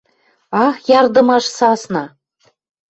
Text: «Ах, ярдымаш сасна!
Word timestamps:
«Ах, 0.65 0.77
ярдымаш 0.99 1.45
сасна! 1.57 2.03